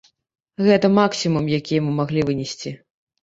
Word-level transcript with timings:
Гэта 0.67 0.89
максімум, 0.99 1.51
які 1.57 1.77
яму 1.81 1.91
маглі 1.99 2.25
вынесці. 2.31 2.73